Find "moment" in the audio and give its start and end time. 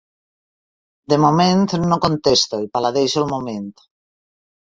1.25-1.61, 3.35-3.69